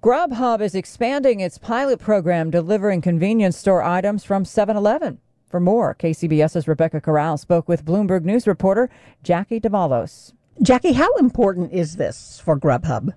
[0.00, 5.18] Grubhub is expanding its pilot program delivering convenience store items from 7 Eleven.
[5.48, 8.90] For more, KCBS's Rebecca Corral spoke with Bloomberg News reporter
[9.24, 10.34] Jackie Davalos.
[10.62, 13.12] Jackie, how important is this for Grubhub?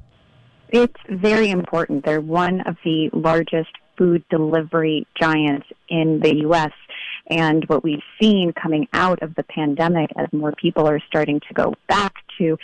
[0.69, 2.03] It's very important.
[2.03, 6.71] They're one of the largest food delivery giants in the U.S.
[7.29, 11.53] And what we've seen coming out of the pandemic as more people are starting to
[11.53, 12.57] go back to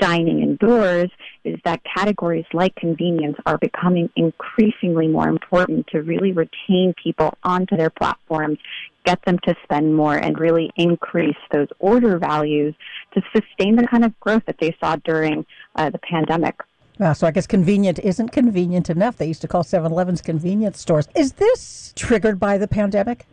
[0.00, 1.10] dining indoors
[1.44, 7.76] is that categories like convenience are becoming increasingly more important to really retain people onto
[7.76, 8.58] their platforms,
[9.04, 12.74] get them to spend more, and really increase those order values
[13.14, 15.44] to sustain the kind of growth that they saw during
[15.76, 16.56] uh, the pandemic.
[16.98, 19.16] Uh, so I guess convenient isn't convenient enough.
[19.16, 21.08] They used to call 7-Elevens convenience stores.
[21.16, 23.26] Is this triggered by the pandemic?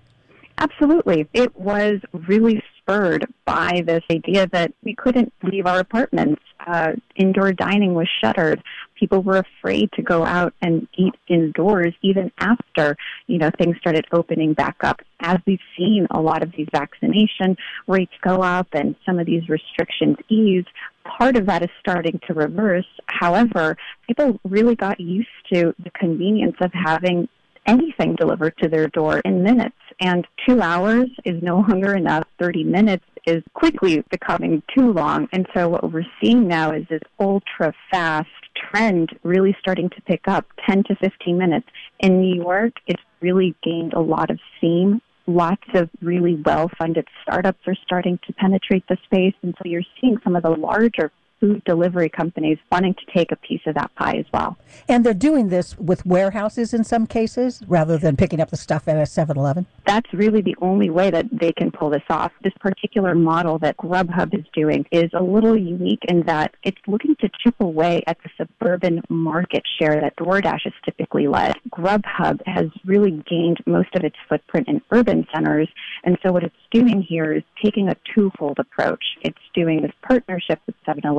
[0.57, 1.27] Absolutely.
[1.33, 6.41] It was really spurred by this idea that we couldn't leave our apartments.
[6.65, 8.61] Uh, indoor dining was shuttered.
[8.95, 12.95] People were afraid to go out and eat indoors even after,
[13.27, 15.01] you know, things started opening back up.
[15.19, 19.47] As we've seen a lot of these vaccination rates go up and some of these
[19.49, 20.65] restrictions ease,
[21.03, 22.87] part of that is starting to reverse.
[23.07, 23.77] However,
[24.07, 27.27] people really got used to the convenience of having
[27.65, 29.75] anything delivered to their door in minutes.
[29.99, 32.23] And two hours is no longer enough.
[32.39, 35.27] 30 minutes is quickly becoming too long.
[35.31, 40.27] And so what we're seeing now is this ultra fast trend really starting to pick
[40.27, 41.67] up 10 to 15 minutes.
[41.99, 45.01] In New York, it's really gained a lot of steam.
[45.25, 49.35] Lots of really well funded startups are starting to penetrate the space.
[49.41, 53.35] And so you're seeing some of the larger food delivery companies wanting to take a
[53.35, 54.57] piece of that pie as well.
[54.87, 58.87] And they're doing this with warehouses in some cases rather than picking up the stuff
[58.87, 59.65] at a 7-Eleven?
[59.85, 62.31] That's really the only way that they can pull this off.
[62.43, 67.15] This particular model that Grubhub is doing is a little unique in that it's looking
[67.17, 71.55] to chip away at the suburban market share that DoorDash has typically led.
[71.69, 75.69] Grubhub has really gained most of its footprint in urban centers,
[76.03, 79.03] and so what it's doing here is taking a twofold approach.
[79.21, 80.75] It's doing this partnership with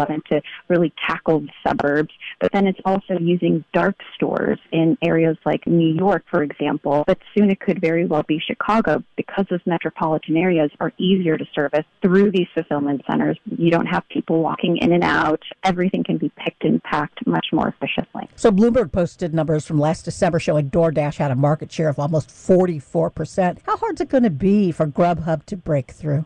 [0.08, 5.36] 7-Eleven to really tackle the suburbs, but then it's also using dark stores in areas
[5.44, 9.60] like New York, for example, but soon it could very well be Chicago because those
[9.66, 13.38] metropolitan areas are easier to service through these fulfillment centers.
[13.44, 15.42] You don't have people walking in and out.
[15.64, 18.28] Everything can be picked and packed much more efficiently.
[18.36, 22.28] So Bloomberg posted numbers from last December showing DoorDash had a market share of almost
[22.28, 23.58] 44%.
[23.64, 26.25] How hard is it going to be for Grubhub to break through?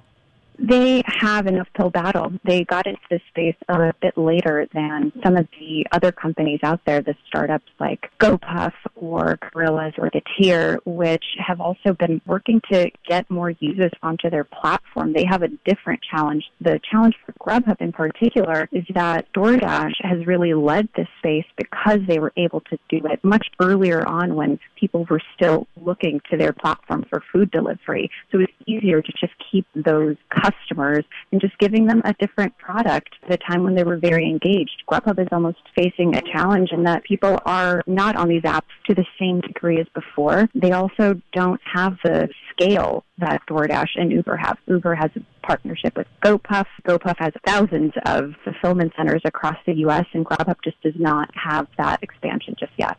[0.58, 2.32] They have an uphill battle.
[2.44, 6.80] They got into this space a bit later than some of the other companies out
[6.84, 12.90] there, the startups like GoPuff or Gorillas or Getir, which have also been working to
[13.06, 15.12] get more users onto their platform.
[15.12, 16.44] They have a different challenge.
[16.60, 22.00] The challenge for Grubhub in particular is that DoorDash has really led this space because
[22.06, 26.36] they were able to do it much earlier on when people were still looking to
[26.36, 28.10] their platform for food delivery.
[28.30, 33.10] So it's easier to just keep those customers and just giving them a different product
[33.24, 34.82] at a time when they were very engaged.
[34.90, 38.94] Grubhub is almost facing a challenge in that people are not on these apps to
[38.94, 40.48] the same degree as before.
[40.54, 44.58] They also don't have the scale that DoorDash and Uber have.
[44.66, 46.66] Uber has a partnership with GoPuff.
[46.86, 51.66] GoPuff has thousands of fulfillment centers across the U.S., and Grubhub just does not have
[51.78, 52.96] that expansion just yet.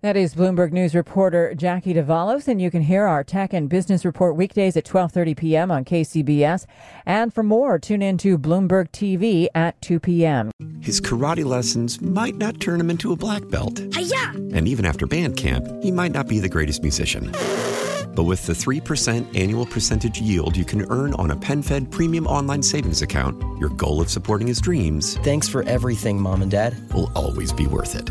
[0.00, 4.04] That is Bloomberg News reporter Jackie Davalos, and you can hear our tech and business
[4.04, 5.70] report weekdays at 12:30 p.m.
[5.72, 6.66] on KCBS.
[7.04, 10.52] And for more, tune in to Bloomberg TV at 2 p.m.
[10.80, 13.82] His karate lessons might not turn him into a black belt.
[13.92, 14.30] Hi-ya!
[14.56, 17.32] And even after band camp, he might not be the greatest musician.
[18.14, 22.62] But with the 3% annual percentage yield you can earn on a PenFed premium online
[22.62, 26.76] savings account, your goal of supporting his dreams Thanks for everything, Mom and Dad.
[26.94, 28.10] will always be worth it.